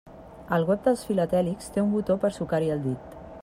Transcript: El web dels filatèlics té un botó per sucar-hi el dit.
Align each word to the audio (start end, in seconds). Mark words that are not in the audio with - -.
El 0.55 0.63
web 0.69 0.87
dels 0.87 1.03
filatèlics 1.09 1.69
té 1.77 1.83
un 1.85 1.95
botó 1.99 2.17
per 2.25 2.33
sucar-hi 2.39 2.73
el 2.79 2.83
dit. 2.89 3.21